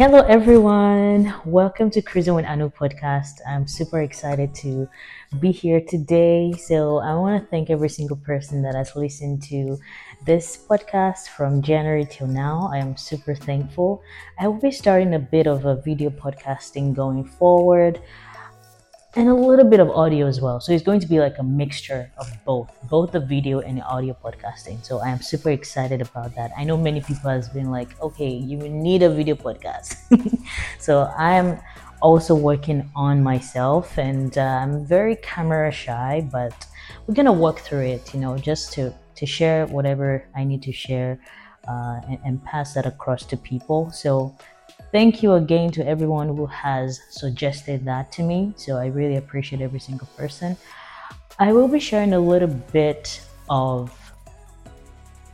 Hello, 0.00 0.20
everyone. 0.20 1.34
Welcome 1.44 1.90
to 1.90 2.00
Cruising 2.00 2.32
with 2.34 2.46
Aanu 2.46 2.72
podcast. 2.72 3.42
I'm 3.46 3.68
super 3.68 4.00
excited 4.00 4.54
to 4.64 4.88
be 5.40 5.52
here 5.52 5.82
today. 5.86 6.54
So, 6.54 7.00
I 7.00 7.14
want 7.16 7.42
to 7.42 7.46
thank 7.50 7.68
every 7.68 7.90
single 7.90 8.16
person 8.16 8.62
that 8.62 8.74
has 8.74 8.96
listened 8.96 9.42
to 9.50 9.76
this 10.24 10.56
podcast 10.56 11.28
from 11.28 11.60
January 11.60 12.06
till 12.10 12.28
now. 12.28 12.70
I 12.72 12.78
am 12.78 12.96
super 12.96 13.34
thankful. 13.34 14.02
I 14.38 14.48
will 14.48 14.58
be 14.58 14.70
starting 14.70 15.12
a 15.12 15.18
bit 15.18 15.46
of 15.46 15.66
a 15.66 15.76
video 15.76 16.08
podcasting 16.08 16.94
going 16.94 17.22
forward 17.22 18.00
and 19.16 19.28
a 19.28 19.34
little 19.34 19.64
bit 19.64 19.80
of 19.80 19.90
audio 19.90 20.26
as 20.26 20.40
well. 20.40 20.60
So 20.60 20.72
it's 20.72 20.84
going 20.84 21.00
to 21.00 21.06
be 21.06 21.18
like 21.18 21.38
a 21.38 21.42
mixture 21.42 22.10
of 22.16 22.30
both, 22.44 22.70
both 22.88 23.10
the 23.12 23.20
video 23.20 23.60
and 23.60 23.78
the 23.78 23.82
audio 23.82 24.16
podcasting. 24.22 24.84
So 24.84 24.98
I 24.98 25.08
am 25.08 25.20
super 25.20 25.50
excited 25.50 26.00
about 26.00 26.34
that. 26.36 26.52
I 26.56 26.62
know 26.64 26.76
many 26.76 27.00
people 27.00 27.30
has 27.30 27.48
been 27.48 27.70
like, 27.70 28.00
okay, 28.00 28.30
you 28.30 28.56
need 28.56 29.02
a 29.02 29.10
video 29.10 29.34
podcast. 29.34 29.96
so 30.78 31.12
I'm 31.18 31.58
also 32.00 32.34
working 32.34 32.88
on 32.94 33.22
myself, 33.22 33.98
and 33.98 34.38
uh, 34.38 34.40
I'm 34.40 34.86
very 34.86 35.16
camera 35.16 35.70
shy, 35.70 36.26
but 36.32 36.66
we're 37.06 37.14
gonna 37.14 37.32
work 37.32 37.58
through 37.58 37.86
it. 37.86 38.14
You 38.14 38.20
know, 38.20 38.38
just 38.38 38.72
to 38.74 38.94
to 39.16 39.26
share 39.26 39.66
whatever 39.66 40.26
I 40.34 40.44
need 40.44 40.62
to 40.62 40.72
share. 40.72 41.20
Uh, 41.68 42.00
and, 42.08 42.18
and 42.24 42.44
pass 42.44 42.72
that 42.72 42.86
across 42.86 43.22
to 43.22 43.36
people. 43.36 43.90
So 43.90 44.34
Thank 44.92 45.22
you 45.22 45.34
again 45.34 45.70
to 45.72 45.86
everyone 45.86 46.28
who 46.28 46.46
has 46.46 47.00
suggested 47.10 47.84
that 47.84 48.10
to 48.12 48.22
me. 48.22 48.52
So 48.56 48.76
I 48.76 48.86
really 48.86 49.16
appreciate 49.16 49.62
every 49.62 49.78
single 49.80 50.08
person. 50.16 50.56
I 51.38 51.52
will 51.52 51.68
be 51.68 51.78
sharing 51.78 52.12
a 52.12 52.18
little 52.18 52.48
bit 52.48 53.20
of, 53.48 53.90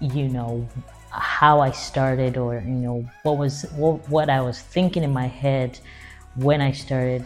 you 0.00 0.28
know, 0.28 0.68
how 1.10 1.60
I 1.60 1.70
started 1.70 2.36
or, 2.36 2.56
you 2.56 2.74
know, 2.74 3.08
what 3.22 3.38
was, 3.38 3.62
what, 3.76 4.08
what 4.08 4.28
I 4.28 4.40
was 4.40 4.60
thinking 4.60 5.04
in 5.04 5.12
my 5.12 5.26
head 5.26 5.78
when 6.34 6.60
I 6.60 6.72
started 6.72 7.24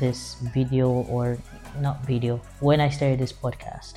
this 0.00 0.34
video 0.52 0.90
or 0.90 1.38
not 1.80 2.04
video, 2.04 2.40
when 2.60 2.80
I 2.80 2.88
started 2.88 3.18
this 3.20 3.32
podcast. 3.32 3.94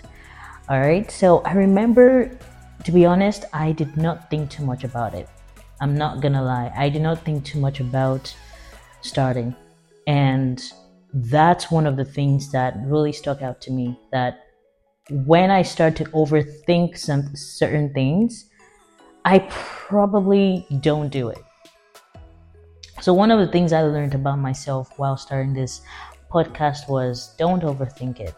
All 0.70 0.80
right. 0.80 1.10
So 1.10 1.40
I 1.40 1.54
remember, 1.54 2.38
to 2.84 2.92
be 2.92 3.06
honest, 3.06 3.46
I 3.54 3.72
did 3.72 3.98
not 3.98 4.30
think 4.30 4.52
too 4.52 4.64
much 4.64 4.84
about 4.84 5.14
it. 5.14 5.28
I'm 5.82 5.96
not 5.96 6.22
gonna 6.22 6.44
lie, 6.44 6.72
I 6.76 6.90
did 6.90 7.02
not 7.02 7.24
think 7.24 7.44
too 7.44 7.60
much 7.60 7.80
about 7.80 8.34
starting. 9.02 9.56
And 10.08 10.62
that's 11.14 11.72
one 11.72 11.88
of 11.88 11.98
the 11.98 12.06
things 12.06 12.52
that 12.52 12.76
really 12.86 13.12
stuck 13.12 13.42
out 13.42 13.62
to 13.62 13.72
me 13.72 14.00
that 14.12 14.42
when 15.10 15.52
I 15.52 15.62
start 15.62 15.96
to 15.98 16.06
overthink 16.06 16.98
some 16.98 17.36
certain 17.36 17.94
things, 17.94 18.50
I 19.24 19.40
probably 19.50 20.66
don't 20.82 21.10
do 21.10 21.30
it. 21.30 21.44
So 23.02 23.14
one 23.14 23.30
of 23.30 23.40
the 23.40 23.52
things 23.52 23.74
I 23.74 23.82
learned 23.82 24.16
about 24.16 24.40
myself 24.40 24.98
while 24.98 25.18
starting 25.18 25.54
this 25.54 25.82
podcast 26.32 26.90
was 26.90 27.36
don't 27.38 27.64
overthink 27.64 28.20
it. 28.20 28.34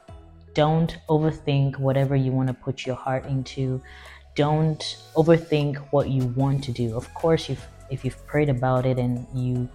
Don't 0.53 0.97
overthink 1.09 1.77
whatever 1.77 2.15
you 2.15 2.31
want 2.31 2.47
to 2.47 2.53
put 2.53 2.85
your 2.85 2.95
heart 2.95 3.25
into 3.25 3.81
don't 4.37 5.01
overthink 5.15 5.77
what 5.89 6.09
you 6.09 6.23
want 6.37 6.63
to 6.63 6.71
do. 6.71 6.95
Of 6.95 7.11
course, 7.13 7.49
if 7.49 7.67
if 7.89 8.05
you've 8.05 8.21
prayed 8.27 8.49
about 8.49 8.85
it 8.85 8.99
and 8.99 9.25
you 9.33 9.67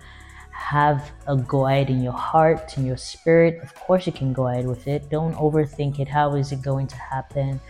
have 0.52 1.10
a 1.26 1.36
guide 1.36 1.90
in 1.90 2.02
your 2.02 2.12
heart 2.12 2.76
and 2.76 2.86
your 2.86 2.96
spirit, 2.96 3.60
of 3.62 3.74
course 3.74 4.06
you 4.06 4.12
can 4.12 4.32
go 4.32 4.46
ahead 4.46 4.66
with 4.66 4.86
it. 4.86 5.10
Don't 5.10 5.34
overthink 5.34 5.98
it. 5.98 6.08
How 6.08 6.34
is 6.36 6.52
it 6.52 6.62
going 6.62 6.86
to 6.86 6.96
happen? 6.96 7.60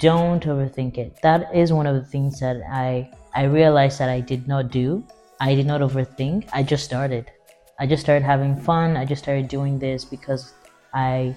Don't 0.00 0.42
overthink 0.42 0.98
it. 0.98 1.22
That 1.22 1.54
is 1.54 1.72
one 1.72 1.86
of 1.86 1.94
the 1.94 2.04
things 2.04 2.40
that 2.40 2.60
I 2.68 3.10
I 3.32 3.44
realized 3.44 4.00
that 4.00 4.08
I 4.08 4.20
did 4.20 4.48
not 4.48 4.70
do. 4.70 5.04
I 5.40 5.54
did 5.54 5.66
not 5.66 5.80
overthink. 5.80 6.48
I 6.52 6.62
just 6.62 6.84
started. 6.84 7.30
I 7.78 7.86
just 7.86 8.02
started 8.02 8.24
having 8.24 8.56
fun. 8.56 8.96
I 8.96 9.04
just 9.04 9.22
started 9.22 9.48
doing 9.48 9.78
this 9.78 10.04
because 10.04 10.52
I 10.92 11.36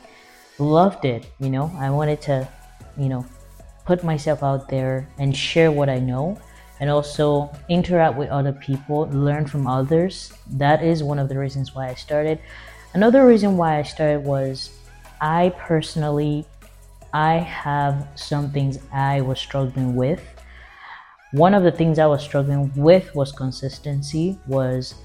loved 0.58 1.06
it, 1.06 1.28
you 1.40 1.50
know. 1.50 1.72
I 1.78 1.90
wanted 1.90 2.20
to, 2.24 2.48
you 2.98 3.08
know, 3.08 3.26
put 3.86 4.04
myself 4.04 4.44
out 4.44 4.70
there 4.70 5.08
and 5.18 5.36
share 5.36 5.72
what 5.72 5.90
I 5.90 6.00
know 6.00 6.40
and 6.80 6.90
also 6.90 7.52
interact 7.70 8.18
with 8.18 8.30
other 8.30 8.54
people, 8.54 9.08
learn 9.12 9.46
from 9.46 9.68
others. 9.68 10.34
That 10.52 10.84
is 10.84 11.04
one 11.04 11.20
of 11.20 11.30
the 11.30 11.38
reasons 11.38 11.74
why 11.74 11.90
I 11.90 11.94
started. 11.94 12.40
Another 12.94 13.26
reason 13.26 13.58
why 13.58 13.80
I 13.80 13.84
started 13.84 14.24
was 14.24 14.72
I 15.22 15.54
personally 15.58 16.46
I 17.14 17.36
have 17.36 18.08
some 18.16 18.52
things 18.52 18.80
I 18.92 19.22
was 19.22 19.40
struggling 19.40 19.96
with. 19.96 20.22
One 21.32 21.54
of 21.54 21.64
the 21.64 21.72
things 21.72 22.00
I 22.00 22.06
was 22.06 22.24
struggling 22.24 22.72
with 22.76 23.14
was 23.16 23.32
consistency, 23.32 24.38
was 24.48 24.96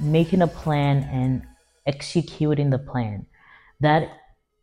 making 0.00 0.42
a 0.42 0.46
plan 0.46 1.08
and 1.12 1.42
executing 1.86 2.70
the 2.70 2.78
plan. 2.78 3.26
That 3.80 4.08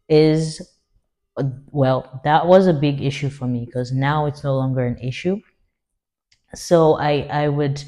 is 0.10 0.73
Uh, 1.38 1.44
well, 1.72 2.22
that 2.24 2.48
was 2.48 2.66
a 2.68 2.74
big 2.74 3.00
issue 3.02 3.30
for 3.30 3.46
me 3.48 3.66
because 3.66 3.92
now 3.92 4.26
it's 4.26 4.44
no 4.44 4.56
longer 4.56 4.84
an 4.86 4.98
issue. 5.00 5.40
So 6.56 6.96
I 6.96 7.22
I 7.44 7.48
would, 7.48 7.84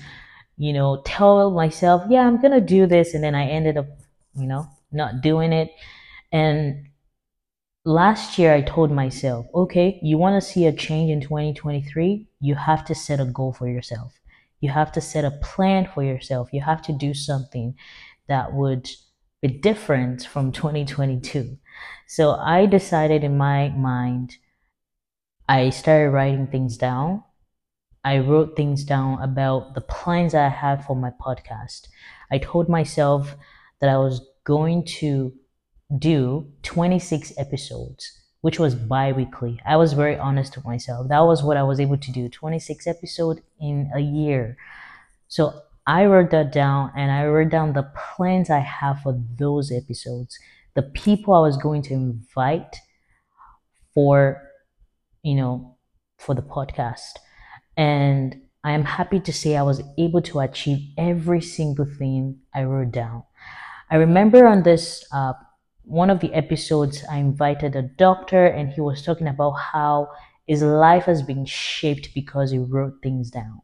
you 0.58 0.74
know, 0.74 1.02
tell 1.06 1.52
myself, 1.52 2.04
yeah, 2.10 2.28
I'm 2.28 2.42
gonna 2.42 2.62
do 2.62 2.86
this, 2.88 3.14
and 3.14 3.24
then 3.24 3.36
I 3.36 3.48
ended 3.48 3.78
up, 3.78 3.88
you 4.36 4.48
know, 4.48 4.68
not 4.92 5.22
doing 5.22 5.54
it. 5.54 5.72
And 6.32 6.88
last 7.86 8.38
year 8.40 8.54
I 8.54 8.62
told 8.62 8.92
myself, 8.92 9.46
okay, 9.54 10.00
you 10.04 10.18
want 10.18 10.42
to 10.42 10.48
see 10.50 10.66
a 10.66 10.74
change 10.74 11.12
in 11.12 11.22
2023, 11.22 12.28
you 12.42 12.56
have 12.56 12.86
to 12.86 12.96
set 12.96 13.20
a 13.20 13.26
goal 13.26 13.54
for 13.54 13.68
yourself. 13.68 14.20
You 14.62 14.70
have 14.72 14.92
to 14.94 15.02
set 15.02 15.26
a 15.26 15.32
plan 15.44 15.88
for 15.94 16.04
yourself. 16.04 16.50
You 16.54 16.62
have 16.62 16.82
to 16.84 16.94
do 16.94 17.14
something 17.14 17.76
that 18.28 18.54
would 18.54 18.90
be 19.48 19.60
different 19.60 20.26
from 20.26 20.52
2022. 20.52 21.58
So 22.08 22.32
I 22.32 22.66
decided 22.66 23.24
in 23.24 23.38
my 23.38 23.70
mind, 23.70 24.38
I 25.48 25.70
started 25.70 26.12
writing 26.12 26.48
things 26.48 26.78
down. 26.78 27.24
I 28.04 28.20
wrote 28.20 28.56
things 28.56 28.84
down 28.84 29.22
about 29.22 29.74
the 29.74 29.82
plans 29.82 30.36
I 30.36 30.50
had 30.50 30.86
for 30.86 30.96
my 30.96 31.12
podcast. 31.20 31.88
I 32.32 32.38
told 32.38 32.70
myself 32.70 33.36
that 33.82 33.90
I 33.90 33.98
was 33.98 34.22
going 34.44 34.86
to 35.00 35.34
do 35.98 36.52
26 36.64 37.34
episodes, 37.38 38.12
which 38.42 38.60
was 38.60 38.76
bi 38.76 39.12
weekly. 39.12 39.60
I 39.66 39.76
was 39.78 39.94
very 39.94 40.18
honest 40.18 40.56
with 40.56 40.66
myself. 40.66 41.10
That 41.10 41.22
was 41.22 41.44
what 41.44 41.58
I 41.58 41.64
was 41.64 41.80
able 41.80 41.98
to 41.98 42.12
do 42.12 42.30
26 42.30 42.88
episodes 42.88 43.42
in 43.60 43.92
a 43.94 44.00
year. 44.00 44.58
So 45.28 45.62
I 45.88 46.06
wrote 46.06 46.32
that 46.32 46.52
down 46.52 46.92
and 46.96 47.12
I 47.12 47.26
wrote 47.26 47.50
down 47.50 47.74
the 47.74 47.92
plans 48.16 48.50
I 48.50 48.60
have 48.60 49.02
for 49.02 49.22
those 49.38 49.72
episodes 49.72 50.38
the 50.76 50.82
people 50.82 51.34
I 51.34 51.40
was 51.40 51.58
going 51.58 51.82
to 51.84 51.94
invite 51.94 52.76
for, 53.94 54.42
you 55.24 55.36
know, 55.36 55.78
for 56.18 56.36
the 56.36 56.42
podcast. 56.42 57.18
And 57.78 58.42
I 58.64 58.74
am 58.74 58.84
happy 58.84 59.20
to 59.22 59.34
say 59.34 59.56
I 59.56 59.64
was 59.64 59.82
able 59.98 60.22
to 60.24 60.40
achieve 60.40 60.80
every 60.98 61.42
single 61.42 61.86
thing 61.86 62.40
I 62.54 62.64
wrote 62.64 62.92
down. 62.92 63.24
I 63.90 63.96
remember 63.96 64.46
on 64.46 64.64
this, 64.64 65.06
uh, 65.12 65.34
one 65.84 66.10
of 66.10 66.20
the 66.20 66.34
episodes, 66.34 67.04
I 67.10 67.18
invited 67.18 67.76
a 67.76 67.84
doctor 67.84 68.46
and 68.46 68.70
he 68.70 68.82
was 68.82 69.04
talking 69.04 69.28
about 69.28 69.52
how 69.52 70.10
his 70.48 70.62
life 70.62 71.06
has 71.06 71.22
been 71.22 71.46
shaped 71.46 72.14
because 72.14 72.52
he 72.52 72.58
wrote 72.58 72.96
things 73.02 73.30
down. 73.30 73.62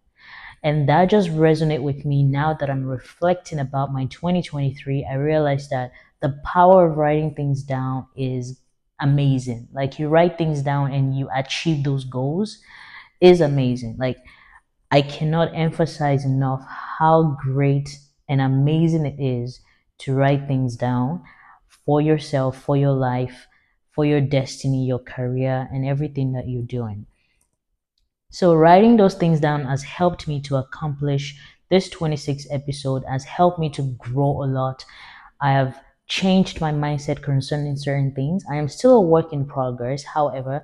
And 0.63 0.88
that 0.89 1.09
just 1.09 1.29
resonated 1.29 1.81
with 1.81 2.05
me 2.05 2.23
now 2.23 2.53
that 2.53 2.69
I'm 2.69 2.85
reflecting 2.85 3.59
about 3.59 3.91
my 3.91 4.05
2023. 4.05 5.07
I 5.09 5.16
realized 5.16 5.72
that 5.72 5.91
the 6.22 6.39
power 6.45 6.85
of 6.85 6.97
writing 6.97 7.33
things 7.33 7.63
down 7.63 8.05
is 8.16 8.59
amazing. 8.99 9.67
Like 9.73 9.97
you 9.97 10.07
write 10.07 10.38
things 10.38 10.61
down 10.61 10.91
and 10.91 11.17
you 11.17 11.29
achieve 11.35 11.83
those 11.83 12.03
goals 12.03 12.59
is 13.19 13.41
amazing. 13.41 13.95
Like 13.97 14.17
I 14.91 15.01
cannot 15.01 15.55
emphasize 15.55 16.25
enough 16.25 16.63
how 16.67 17.38
great 17.41 17.97
and 18.29 18.40
amazing 18.40 19.05
it 19.05 19.19
is 19.19 19.61
to 19.99 20.13
write 20.13 20.47
things 20.47 20.75
down 20.75 21.23
for 21.85 22.02
yourself, 22.02 22.61
for 22.61 22.78
your 22.78 22.93
life, 22.93 23.47
for 23.91 24.05
your 24.05 24.22
destiny, 24.22 24.85
your 24.85 24.99
career, 24.99 25.67
and 25.72 25.85
everything 25.85 26.34
that 26.34 26.47
you're 26.47 26.61
doing. 26.61 27.05
So, 28.31 28.55
writing 28.55 28.97
those 28.97 29.16
things 29.16 29.39
down 29.39 29.66
has 29.66 29.83
helped 29.83 30.28
me 30.28 30.41
to 30.43 30.55
accomplish 30.55 31.37
this 31.69 31.89
26 31.89 32.47
episode, 32.49 33.03
has 33.07 33.23
helped 33.25 33.59
me 33.59 33.69
to 33.72 33.83
grow 33.99 34.43
a 34.43 34.47
lot. 34.47 34.85
I 35.41 35.51
have 35.51 35.78
changed 36.07 36.59
my 36.61 36.72
mindset 36.72 37.22
concerning 37.22 37.78
certain 37.78 38.13
things. 38.13 38.43
I 38.49 38.55
am 38.55 38.69
still 38.69 38.95
a 38.95 39.01
work 39.01 39.31
in 39.33 39.45
progress. 39.45 40.03
However, 40.03 40.63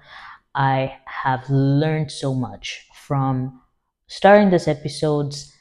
I 0.56 0.98
have 1.06 1.50
learned 1.50 2.12
so 2.12 2.34
much 2.34 2.88
from 2.94 3.62
starting 4.08 4.50
this 4.50 4.68
episodes, 4.68 5.54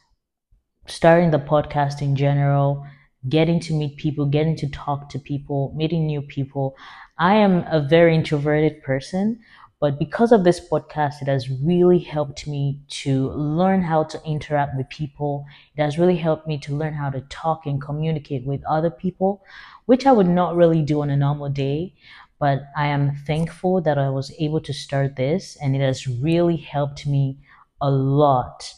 starting 0.87 1.31
the 1.31 1.39
podcast 1.39 2.03
in 2.03 2.17
general, 2.17 2.87
getting 3.29 3.61
to 3.61 3.75
meet 3.75 3.97
people, 3.97 4.27
getting 4.27 4.57
to 4.57 4.71
talk 4.71 5.09
to 5.11 5.19
people, 5.19 5.73
meeting 5.77 6.07
new 6.07 6.23
people. 6.23 6.77
I 7.19 7.35
am 7.35 7.65
a 7.69 7.81
very 7.81 8.15
introverted 8.15 8.83
person, 8.83 9.41
But 9.87 10.01
because 10.01 10.33
of 10.33 10.43
this 10.43 10.59
podcast, 10.59 11.23
it 11.23 11.29
has 11.29 11.49
really 11.49 12.01
helped 12.01 12.49
me 12.49 12.81
to 13.05 13.31
learn 13.31 13.83
how 13.83 14.03
to 14.03 14.21
interact 14.25 14.77
with 14.77 14.89
people. 14.89 15.45
It 15.77 15.81
has 15.81 15.97
really 15.97 16.17
helped 16.17 16.49
me 16.49 16.59
to 16.59 16.75
learn 16.75 16.93
how 16.93 17.09
to 17.11 17.21
talk 17.31 17.67
and 17.67 17.81
communicate 17.81 18.45
with 18.45 18.65
other 18.65 18.91
people, 18.91 19.45
which 19.85 20.05
I 20.05 20.11
would 20.11 20.27
not 20.27 20.57
really 20.57 20.83
do 20.83 21.03
on 21.03 21.11
a 21.11 21.17
normal 21.17 21.51
day. 21.51 21.95
But 22.41 22.63
I 22.77 22.89
am 22.89 23.15
thankful 23.29 23.81
that 23.83 23.97
I 23.97 24.11
was 24.11 24.35
able 24.41 24.61
to 24.63 24.73
start 24.73 25.15
this, 25.15 25.57
and 25.63 25.77
it 25.77 25.81
has 25.83 26.09
really 26.09 26.57
helped 26.57 27.07
me 27.07 27.39
a 27.81 27.89
lot 27.89 28.69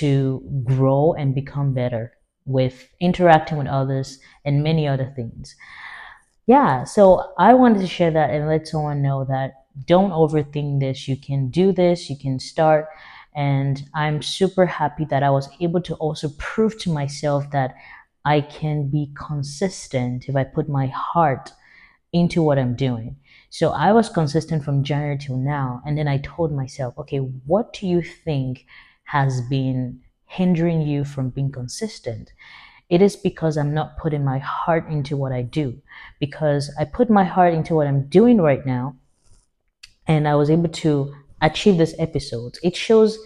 to 0.00 0.42
grow 0.64 1.12
and 1.12 1.32
become 1.32 1.74
better 1.74 2.14
with 2.44 2.88
interacting 2.98 3.56
with 3.56 3.68
others 3.68 4.18
and 4.44 4.64
many 4.64 4.88
other 4.88 5.12
things. 5.14 5.54
Yeah, 6.46 6.82
so 6.82 7.34
I 7.38 7.54
wanted 7.54 7.82
to 7.82 7.86
share 7.86 8.10
that 8.10 8.30
and 8.30 8.48
let 8.48 8.66
someone 8.66 9.00
know 9.00 9.24
that 9.26 9.52
don't 9.86 10.10
overthink 10.10 10.80
this. 10.80 11.08
You 11.08 11.16
can 11.16 11.48
do 11.48 11.72
this, 11.72 12.10
you 12.10 12.16
can 12.18 12.38
start. 12.38 12.88
And 13.34 13.82
I'm 13.94 14.22
super 14.22 14.66
happy 14.66 15.04
that 15.06 15.22
I 15.22 15.30
was 15.30 15.48
able 15.60 15.80
to 15.82 15.94
also 15.94 16.30
prove 16.38 16.78
to 16.80 16.92
myself 16.92 17.50
that 17.52 17.74
I 18.24 18.40
can 18.40 18.88
be 18.90 19.12
consistent 19.14 20.28
if 20.28 20.36
I 20.36 20.44
put 20.44 20.68
my 20.68 20.86
heart 20.88 21.52
into 22.12 22.42
what 22.42 22.58
I'm 22.58 22.74
doing. 22.74 23.16
So 23.50 23.70
I 23.70 23.92
was 23.92 24.08
consistent 24.08 24.64
from 24.64 24.84
January 24.84 25.18
till 25.18 25.36
now. 25.36 25.80
And 25.86 25.96
then 25.96 26.08
I 26.08 26.18
told 26.18 26.52
myself, 26.52 26.98
okay, 26.98 27.18
what 27.18 27.72
do 27.72 27.86
you 27.86 28.02
think 28.02 28.66
has 29.04 29.40
been 29.42 30.00
hindering 30.26 30.82
you 30.82 31.04
from 31.04 31.30
being 31.30 31.50
consistent? 31.50 32.32
It 32.88 33.00
is 33.00 33.16
because 33.16 33.56
I'm 33.56 33.72
not 33.72 33.98
putting 33.98 34.24
my 34.24 34.38
heart 34.38 34.88
into 34.88 35.16
what 35.16 35.32
I 35.32 35.42
do. 35.42 35.80
Because 36.18 36.74
I 36.78 36.84
put 36.84 37.08
my 37.08 37.24
heart 37.24 37.54
into 37.54 37.74
what 37.74 37.86
I'm 37.86 38.08
doing 38.08 38.40
right 38.40 38.66
now, 38.66 38.96
and 40.10 40.26
I 40.26 40.34
was 40.34 40.50
able 40.50 40.68
to 40.68 41.14
achieve 41.40 41.78
this 41.78 41.94
episode. 42.00 42.58
It 42.64 42.74
shows 42.74 43.16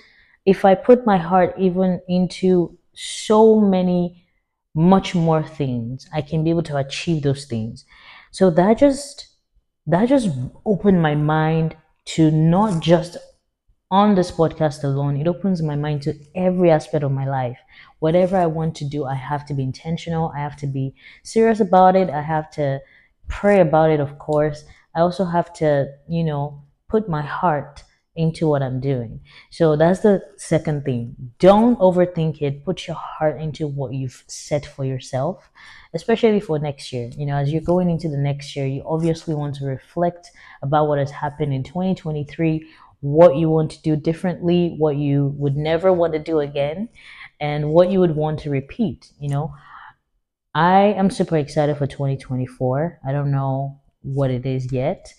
if 0.44 0.66
I 0.66 0.74
put 0.74 1.06
my 1.06 1.16
heart 1.16 1.54
even 1.58 1.98
into 2.08 2.76
so 2.92 3.58
many, 3.58 4.26
much 4.74 5.14
more 5.14 5.42
things, 5.42 6.06
I 6.12 6.20
can 6.20 6.44
be 6.44 6.50
able 6.50 6.62
to 6.64 6.76
achieve 6.76 7.22
those 7.22 7.46
things. 7.46 7.86
So 8.32 8.50
that 8.50 8.76
just 8.76 9.28
that 9.86 10.10
just 10.10 10.28
opened 10.66 11.00
my 11.00 11.14
mind 11.14 11.74
to 12.16 12.30
not 12.30 12.82
just 12.82 13.16
on 13.90 14.14
this 14.14 14.30
podcast 14.30 14.84
alone, 14.84 15.16
it 15.16 15.26
opens 15.26 15.62
my 15.62 15.76
mind 15.76 16.02
to 16.02 16.14
every 16.34 16.70
aspect 16.70 17.02
of 17.02 17.12
my 17.12 17.26
life. 17.26 17.58
Whatever 18.00 18.36
I 18.36 18.46
want 18.46 18.74
to 18.76 18.84
do, 18.84 19.06
I 19.06 19.14
have 19.14 19.46
to 19.46 19.54
be 19.54 19.62
intentional. 19.62 20.32
I 20.36 20.40
have 20.40 20.56
to 20.56 20.66
be 20.66 20.94
serious 21.22 21.60
about 21.60 21.96
it. 21.96 22.10
I 22.10 22.20
have 22.20 22.50
to 22.52 22.80
pray 23.28 23.60
about 23.60 23.90
it, 23.90 24.00
of 24.00 24.18
course. 24.18 24.64
I 24.94 25.00
also 25.00 25.24
have 25.24 25.50
to, 25.54 25.88
you 26.08 26.24
know, 26.24 26.64
put 26.88 27.08
my 27.08 27.22
heart 27.22 27.82
into 28.16 28.46
what 28.46 28.62
I'm 28.62 28.80
doing. 28.80 29.20
So 29.50 29.76
that's 29.76 30.00
the 30.00 30.22
second 30.36 30.84
thing. 30.84 31.16
Don't 31.38 31.78
overthink 31.78 32.40
it. 32.42 32.64
Put 32.64 32.86
your 32.86 32.96
heart 32.96 33.40
into 33.40 33.66
what 33.66 33.92
you've 33.92 34.22
set 34.28 34.64
for 34.64 34.84
yourself, 34.84 35.50
especially 35.94 36.40
for 36.40 36.58
next 36.58 36.92
year. 36.92 37.10
You 37.16 37.26
know, 37.26 37.36
as 37.36 37.52
you're 37.52 37.62
going 37.62 37.90
into 37.90 38.08
the 38.08 38.16
next 38.16 38.54
year, 38.54 38.66
you 38.66 38.82
obviously 38.86 39.34
want 39.34 39.56
to 39.56 39.66
reflect 39.66 40.30
about 40.62 40.86
what 40.86 40.98
has 40.98 41.10
happened 41.10 41.52
in 41.52 41.64
2023, 41.64 42.66
what 43.00 43.36
you 43.36 43.50
want 43.50 43.72
to 43.72 43.82
do 43.82 43.96
differently, 43.96 44.76
what 44.78 44.96
you 44.96 45.34
would 45.36 45.56
never 45.56 45.92
want 45.92 46.12
to 46.12 46.18
do 46.20 46.38
again, 46.38 46.88
and 47.40 47.70
what 47.70 47.90
you 47.90 47.98
would 47.98 48.14
want 48.14 48.38
to 48.40 48.50
repeat. 48.50 49.10
You 49.18 49.30
know, 49.30 49.54
I 50.54 50.94
am 50.96 51.10
super 51.10 51.36
excited 51.36 51.76
for 51.78 51.88
2024. 51.88 53.00
I 53.06 53.10
don't 53.10 53.32
know 53.32 53.80
what 54.02 54.30
it 54.30 54.46
is 54.46 54.70
yet 54.72 55.12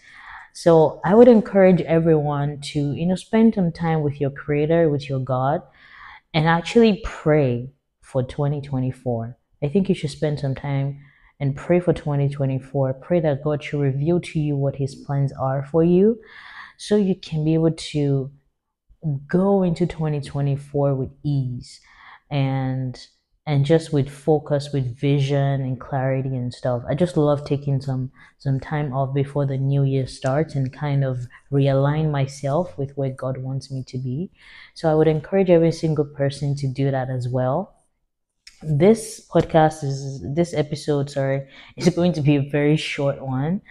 so 0.57 1.01
I 1.03 1.13
would 1.13 1.27
encourage 1.27 1.81
everyone 1.81 2.61
to, 2.71 2.93
you 2.93 3.05
know, 3.05 3.15
spend 3.15 3.55
some 3.55 3.73
time 3.73 4.03
with 4.03 4.21
your 4.21 4.29
creator, 4.29 4.89
with 4.89 5.09
your 5.09 5.19
God, 5.19 5.61
and 6.33 6.47
actually 6.47 7.01
pray 7.03 7.73
for 8.01 8.23
2024. 8.23 9.37
I 9.61 9.67
think 9.67 9.89
you 9.89 9.95
should 9.95 10.11
spend 10.11 10.39
some 10.39 10.55
time 10.55 11.01
and 11.41 11.57
pray 11.57 11.81
for 11.81 11.91
2024. 11.91 12.93
Pray 12.93 13.19
that 13.19 13.43
God 13.43 13.61
should 13.61 13.81
reveal 13.81 14.21
to 14.21 14.39
you 14.39 14.55
what 14.55 14.77
his 14.77 14.95
plans 14.95 15.33
are 15.33 15.61
for 15.61 15.83
you 15.83 16.21
so 16.77 16.95
you 16.95 17.15
can 17.15 17.43
be 17.43 17.53
able 17.53 17.71
to 17.71 18.31
go 19.27 19.61
into 19.61 19.85
2024 19.85 20.95
with 20.95 21.09
ease 21.21 21.81
and 22.31 23.07
and 23.47 23.63
just 23.65 23.93
with 23.93 24.09
focus 24.09 24.69
with 24.73 24.99
vision 24.99 25.61
and 25.61 25.79
clarity 25.79 26.29
and 26.29 26.53
stuff 26.53 26.81
i 26.89 26.95
just 26.95 27.15
love 27.15 27.45
taking 27.45 27.79
some 27.79 28.11
some 28.45 28.59
time 28.59 28.93
off 28.93 29.13
before 29.13 29.45
the 29.45 29.57
new 29.57 29.83
year 29.83 30.05
starts 30.05 30.53
and 30.53 30.71
kind 30.71 31.03
of 31.03 31.25
realign 31.51 32.11
myself 32.11 32.77
with 32.77 32.91
where 32.95 33.09
god 33.09 33.37
wants 33.37 33.71
me 33.71 33.83
to 33.83 33.97
be. 33.97 34.29
So 34.75 34.91
i 34.91 34.93
would 34.93 35.07
encourage 35.07 35.49
every 35.49 35.71
single 35.71 36.05
person 36.05 36.55
to 36.57 36.67
do 36.67 36.91
that 36.91 37.09
as 37.09 37.27
well. 37.27 37.75
This 38.61 39.27
podcast 39.33 39.83
is 39.83 40.23
this 40.35 40.53
episode 40.53 41.09
sorry 41.09 41.47
is 41.77 41.89
going 41.89 42.13
to 42.13 42.21
be 42.21 42.35
a 42.35 42.49
very 42.49 42.77
short 42.77 43.19
one. 43.19 43.61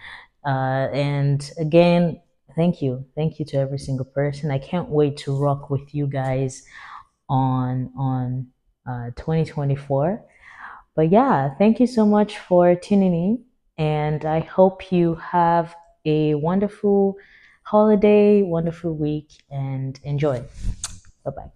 Uh, 0.45 0.89
and 0.91 1.49
again 1.57 2.19
thank 2.55 2.81
you. 2.81 3.05
Thank 3.15 3.39
you 3.39 3.45
to 3.45 3.57
every 3.57 3.79
single 3.79 4.05
person. 4.05 4.51
I 4.51 4.59
can't 4.59 4.89
wait 4.89 5.17
to 5.23 5.37
rock 5.37 5.69
with 5.69 5.95
you 5.95 6.07
guys 6.07 6.63
on 7.29 7.91
on 7.97 8.47
uh, 8.87 9.11
2024. 9.15 10.23
But 10.95 11.09
yeah, 11.11 11.55
thank 11.57 11.79
you 11.79 11.87
so 11.87 12.05
much 12.05 12.37
for 12.37 12.75
tuning 12.75 13.13
in. 13.13 13.45
And 13.77 14.25
I 14.25 14.39
hope 14.39 14.91
you 14.91 15.15
have 15.15 15.75
a 16.05 16.35
wonderful 16.35 17.17
holiday, 17.63 18.41
wonderful 18.43 18.93
week, 18.93 19.43
and 19.49 19.99
enjoy. 20.03 20.43
Bye 21.23 21.31
bye. 21.31 21.54